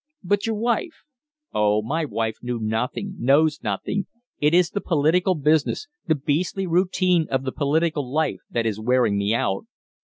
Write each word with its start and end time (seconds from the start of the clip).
"But 0.23 0.47
your 0.47 0.55
wife?" 0.55 1.03
"Oh, 1.53 1.83
my 1.83 2.05
wife 2.05 2.37
knew 2.41 2.57
nothing 2.59 3.13
knows 3.19 3.61
nothing. 3.61 4.07
It 4.39 4.51
is 4.51 4.71
the 4.71 4.81
political 4.81 5.35
business, 5.35 5.87
the 6.07 6.15
beastly 6.15 6.65
routine 6.65 7.27
of 7.29 7.43
the 7.43 7.51
political 7.51 8.11
life, 8.11 8.39
that 8.49 8.65
is 8.65 8.79
wearing 8.79 9.15
me 9.15 9.35
out." 9.35 9.67